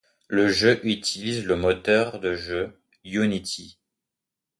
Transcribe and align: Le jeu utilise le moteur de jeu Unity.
Le 0.29 0.49
jeu 0.49 0.79
utilise 0.83 1.45
le 1.45 1.55
moteur 1.55 2.19
de 2.19 2.33
jeu 2.35 2.75
Unity. 3.03 3.77